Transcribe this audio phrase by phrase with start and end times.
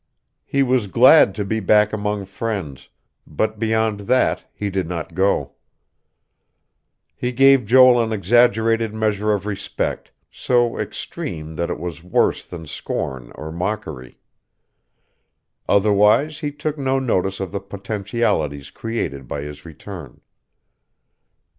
[0.45, 2.89] He was glad to be back among friends;
[3.27, 5.51] but beyond that he did not go.
[7.15, 12.65] He gave Joel an exaggerated measure of respect, so extreme that it was worse than
[12.65, 14.17] scorn or mockery.
[15.69, 20.21] Otherwise, he took no notice of the potentialities created by his return.